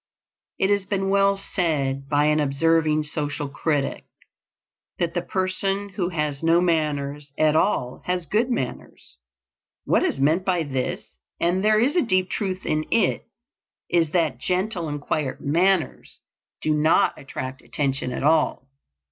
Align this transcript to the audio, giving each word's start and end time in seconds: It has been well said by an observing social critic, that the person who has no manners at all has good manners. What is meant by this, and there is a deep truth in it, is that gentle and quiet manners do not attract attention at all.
It 0.57 0.71
has 0.71 0.83
been 0.83 1.09
well 1.11 1.37
said 1.37 2.09
by 2.09 2.25
an 2.25 2.39
observing 2.39 3.03
social 3.03 3.47
critic, 3.47 4.05
that 4.97 5.13
the 5.13 5.21
person 5.21 5.89
who 5.89 6.09
has 6.09 6.41
no 6.41 6.59
manners 6.59 7.31
at 7.37 7.55
all 7.55 8.01
has 8.05 8.25
good 8.25 8.49
manners. 8.49 9.17
What 9.85 10.01
is 10.01 10.19
meant 10.19 10.43
by 10.43 10.63
this, 10.63 11.07
and 11.39 11.63
there 11.63 11.79
is 11.79 11.95
a 11.95 12.01
deep 12.01 12.31
truth 12.31 12.65
in 12.65 12.87
it, 12.89 13.27
is 13.91 14.09
that 14.09 14.39
gentle 14.39 14.89
and 14.89 14.99
quiet 14.99 15.39
manners 15.39 16.17
do 16.63 16.73
not 16.73 17.13
attract 17.15 17.61
attention 17.61 18.11
at 18.11 18.23
all. 18.23 18.69